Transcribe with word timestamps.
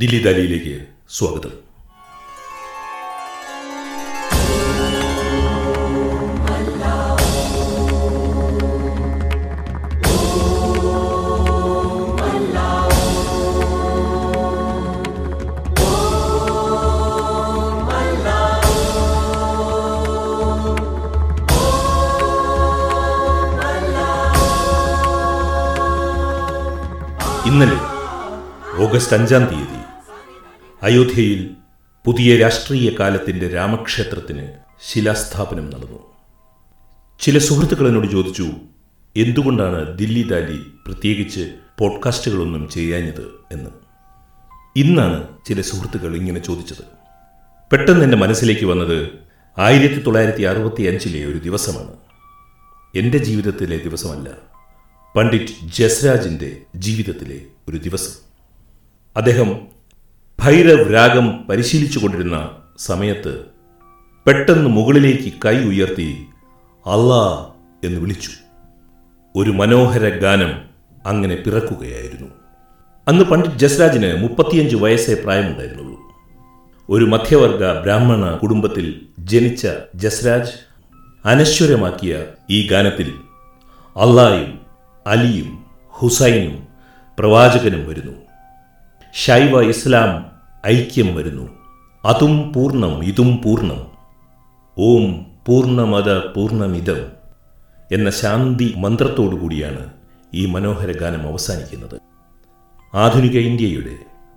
ദില്ലി 0.00 0.18
ദാലിയിലേക്ക് 0.24 0.74
സ്വാഗതം. 1.10 1.52
ഇന്നലെ 27.50 27.78
ഓഗസ്റ്റ് 28.84 29.16
അഞ്ചാം 29.16 29.44
തീയതി 29.44 29.79
അയോധ്യയിൽ 30.82 31.50
പുതിയ 32.04 32.36
രാഷ്ട്രീയ 32.36 32.90
കാലത്തിന്റെ 33.00 33.48
രാമക്ഷേത്രത്തിന് 33.48 34.52
ശിലാസ്ഥാപനം 34.90 35.70
നടന്നു. 35.70 35.98
ചില 37.20 37.38
സുഹൃത്തുക്കൾ 37.38 37.86
എന്നോട് 37.86 38.06
ചോദിച്ചു 38.06 38.50
എന്തുകൊണ്ടാണ് 39.16 39.98
ദില്ലി 39.98 40.22
ദാലി 40.22 40.62
പ്രത്യേകിച്ച് 40.86 41.54
പോഡ്കാസ്റ്റുകളൊന്നും 41.78 42.68
ചെയ്യാഞ്ഞത്? 42.68 43.30
എന്ന്. 43.52 43.70
ഇന്നാണ് 44.76 45.28
ചില 45.48 45.60
സുഹൃത്തുക്കൾ 45.60 46.16
ഇങ്ങനെ 46.16 46.40
ചോദിച്ചത്. 46.40 46.84
പെട്ടെന്ന് 47.72 48.04
എന്റെ 48.04 48.16
മനസ്സിലേക്ക് 48.16 48.64
വന്നത് 48.64 49.08
ആയിരത്തി 49.58 50.02
തൊള്ളായിരത്തി 50.02 50.42
അറുപത്തി 50.42 50.82
അഞ്ചിലെ 50.82 51.24
ഒരു 51.24 51.38
ദിവസമാണ്. 51.38 51.92
എന്റെ 52.96 53.18
ജീവിതത്തിലെ 53.18 53.76
ദിവസമല്ല 53.76 54.30
പണ്ഡിറ്റ് 55.16 55.66
ജസ്രാജിന്റെ 55.66 56.56
ജീവിതത്തിലെ 56.76 57.40
ഒരു 57.68 57.76
ദിവസം. 57.76 58.30
അദ്ദേഹം 59.16 59.79
ഭൈരവ് 60.44 60.94
രാഗം 60.94 61.46
പരിശീലിച്ചുകൊണ്ടിരുന്ന 61.46 62.50
സമയത്ത് 62.78 63.44
പെട്ടെന്ന് 64.26 64.70
മുകളിലേക്ക് 64.70 65.32
കൈ 65.44 65.64
ഉയർത്തി 65.64 66.26
അല്ലാ 66.86 67.50
എന്ന് 67.84 68.00
വിളിച്ചു. 68.00 68.30
ഒരു 69.36 69.50
മനോഹര 69.50 70.08
ഗാനം 70.08 70.60
അങ്ങനെ 71.06 71.34
പിറക്കുകയായിരുന്നു. 71.34 72.26
അന്ന് 73.08 73.24
പണ്ഡിറ്റ് 73.24 73.56
ജസ്രാജിന് 73.56 74.22
മുപ്പത്തിയഞ്ച് 74.22 74.76
വയസ്സേ 74.76 75.14
പ്രായമുണ്ടായിരുന്നുള്ളൂ. 75.14 76.00
ഒരു 76.90 77.04
മധ്യവർഗ 77.04 77.80
ബ്രാഹ്മണ 77.80 78.34
കുടുംബത്തിൽ 78.34 79.00
ജനിച്ച 79.18 79.66
ജസ്രാജ് 79.94 80.50
അനശ്വരമാക്കിയ 81.24 82.24
ഈ 82.50 82.68
ഗാനത്തിൽ 82.68 83.14
അള്ളായും 83.96 84.60
അലിയും 85.06 85.64
ഹുസൈനും 85.88 86.68
പ്രവാചകനും 87.18 87.88
വരുന്നു. 87.88 88.12
ശൈവ 89.14 89.62
ഇസ്ലാം 89.62 90.29
ഐക്യം 90.66 91.14
വരുന്നു. 91.14 91.48
അതും 92.04 92.52
പൂർണം 92.52 93.04
ഇതും 93.04 93.42
പൂർണം. 93.44 93.86
ഓം 94.78 95.26
പൂർണമത 95.46 96.18
പൂർണമിതം 96.18 97.06
എന്ന 97.92 98.10
ശാന്തി 98.10 98.74
മന്ത്രത്തോടുകൂടിയാണ് 98.76 99.90
ഈ 100.34 100.46
മനോഹര 100.46 100.92
ഗാനം 100.92 101.28
അവസാനിക്കുന്നത്. 101.28 102.00
ആധുനിക 102.94 103.38
ഇന്ത്യയുടെ 103.38 103.96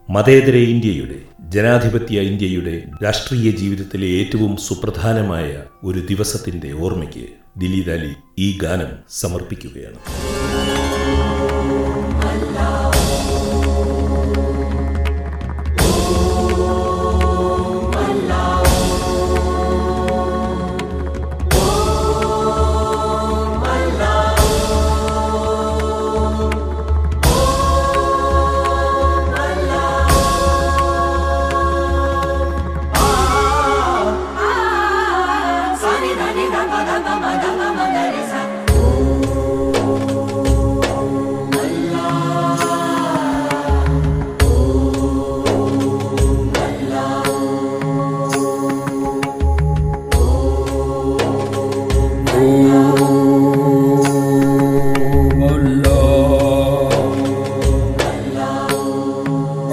മതേതര 0.09 0.55
ഇന്ത്യയുടെ 0.55 1.15
ജനാധിപത്യ 1.49 2.21
ഇന്ത്യയുടെ 2.21 2.83
രാഷ്ട്രീയ 3.03 3.51
ജീവിതത്തിലെ 3.51 4.07
ഏറ്റവും 4.07 4.57
സുപ്രധാനമായ 4.57 5.63
ഒരു 5.83 5.99
ദിവസത്തിന്റെ 5.99 6.71
ഓർമ്മയ്ക്ക് 6.71 7.27
ദിലീദ് 7.57 7.89
അലി 7.89 8.13
ഈ 8.39 8.57
ഗാനം 8.57 8.87
സമർപ്പിക്കുകയാണ്. 9.09 9.97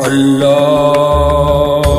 Allah. 0.03 1.90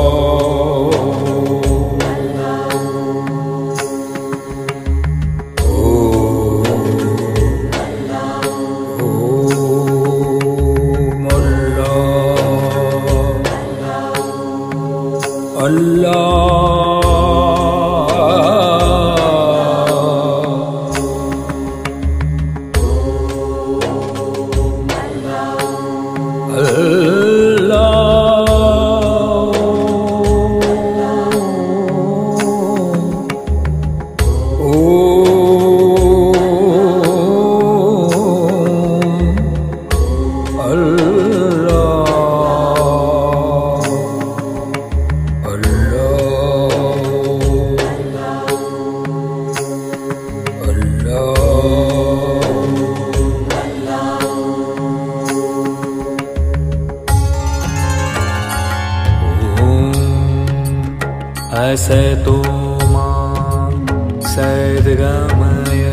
असतो 61.52 62.42
मां 62.82 63.86
सद्गमय। 64.22 65.84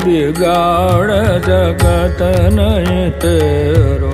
बिगाड़ 0.04 1.12
जगत 1.48 2.22
नहीं 2.58 3.10
तेरो। 3.24 4.14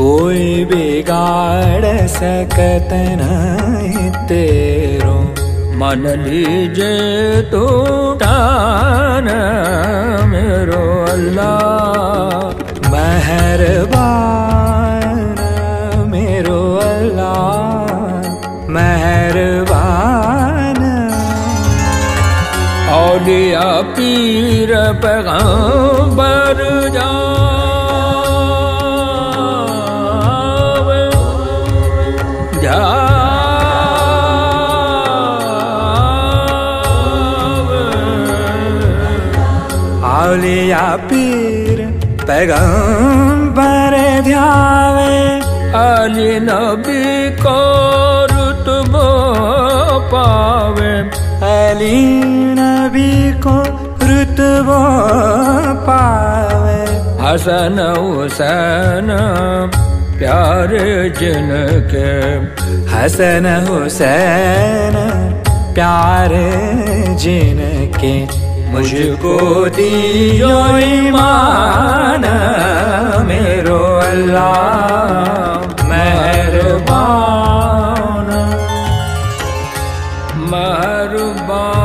कोई 0.00 0.64
बिगाड़ 0.64 1.84
सकत 2.16 2.88
नहीं 3.20 4.10
तेरो 4.28 4.85
मन 5.80 6.04
लीजे 6.18 6.92
तो 7.52 7.62
ठान 8.20 9.26
मेरो 10.30 10.84
अल्लाह। 11.06 12.92
मेहरबान 12.92 15.18
मेरो 16.12 16.60
अल्लाह। 16.84 18.70
मेहरबान। 18.76 20.80
औलिया 22.96 23.68
पीर 23.96 24.72
पैगंबर 25.04 26.62
जावे। 26.96 27.44
जावे 32.62 33.05
औलिया 40.36 40.96
पीर 40.96 41.80
पैगंबर 42.24 44.20
ध्यावे। 44.24 45.40
अली 45.72 46.40
नबी 46.40 47.30
को 47.30 47.58
रुतबो 48.26 49.08
पावे। 50.00 50.98
अली 51.70 52.22
नबी 52.58 53.32
को 53.32 53.62
रुतबो 54.06 54.80
पावे। 55.74 56.82
हसन 57.24 57.94
हुसैन, 57.98 59.08
प्यारे 60.18 61.10
जिनके। 61.10 62.36
हसन 62.94 63.66
हुसैन, 63.68 64.94
प्यारे 65.74 66.50
जिनके। 67.14 68.45
मुझको 68.72 69.36
दियो 69.76 70.56
ईमान 70.86 72.24
मेरो 73.28 73.78
अल्लाह 74.00 75.84
मेहरबान। 75.90 77.16
महरबान। 80.50 81.76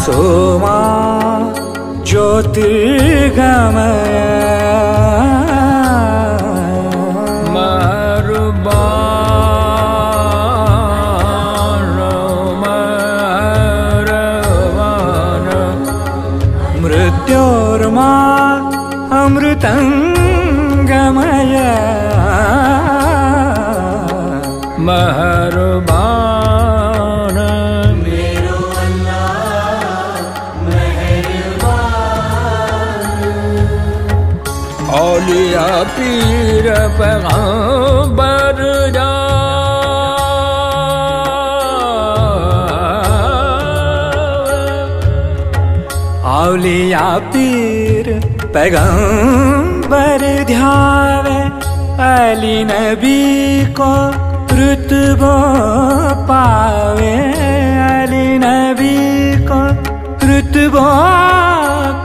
तमसो 0.05 0.59
मा 0.61 0.77
ज्योतिर्गमय 2.09 3.65
मृत्योर्मा 16.83 18.11
अमृतं 19.21 20.04
औलिया 34.95 35.67
पीर 35.95 36.67
पैगंबर 36.99 38.59
जा। 38.97 39.09
औलिया 46.35 47.07
पीर 47.33 48.11
पैगंबर 48.55 50.23
ध्यावे, 50.45 51.41
अली 52.11 52.57
नबी 52.65 53.23
को 53.81 53.93
रुतबो 54.57 55.35
पावे। 56.31 57.15
अली 57.91 58.27
नबी 58.39 58.97
को 59.51 59.61
रुतबो 60.27 60.87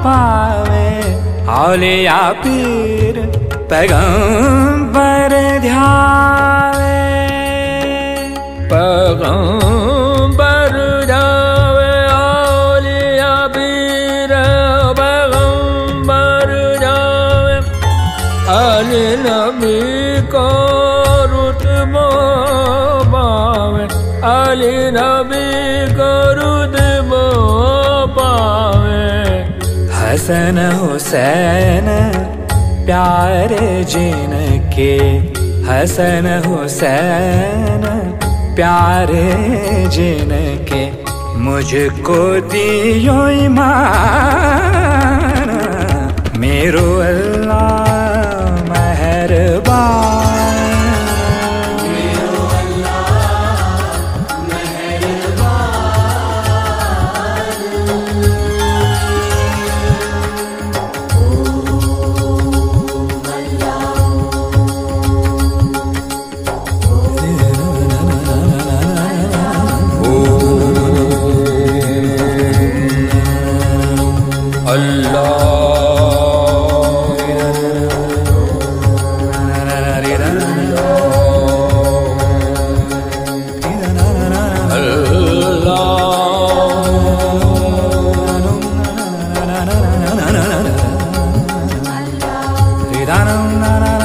पावे। 0.06 0.89
औलिया 1.50 2.18
पीर 2.42 3.16
पैगंबर 3.70 5.34
ध्यावे। 5.62 6.98
पैगंबर 8.72 10.76
जावे 11.12 11.90
औलिया 12.18 13.32
पीर 13.56 14.34
पैगंबर 15.00 16.54
जावे 16.84 17.58
अली 18.60 19.06
नबी 19.26 19.78
को 20.36 20.46
रुतबो 21.34 22.08
पावे 23.16 23.88
अली 24.36 24.76
नबी 25.00 25.48
को 26.00 26.12
रुतबो 26.40 27.24
पावे 28.20 28.79
हसन, 30.20 30.58
हुसैन, 30.80 31.86
प्यारे 32.86 33.68
जिन 33.84 34.34
के 34.76 34.96
हसन, 35.68 36.28
हुसैन, 36.46 37.86
प्यारे 38.56 39.24
जिन 39.88 40.32
के 40.72 40.84
मुझको 41.40 42.20
दियो 42.52 43.18
ईमान। 43.46 43.80
मेरो 46.38 46.88
अल्लाह 47.00 47.39
da 93.10 93.26
da 93.26 93.38
da 93.60 93.80
da 93.80 93.99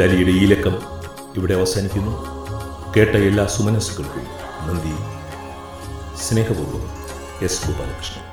ദാലിയുടെ 0.00 0.30
ഈ 0.30 0.46
ലക്കം 0.46 0.76
ഇവിടെ 1.36 1.54
അവസാനിക്കുന്നു. 1.54 2.12
കേട്ട 2.96 3.10
എല്ലാ 3.10 3.46
സുമനസ്സുകൾക്കും 3.46 4.26
നന്ദി. 4.68 4.94
സ്നേഹപൂർവം 6.20 6.90
എസ് 7.42 7.66
ഗോപാലകൃഷ്ണൻ. 7.66 8.29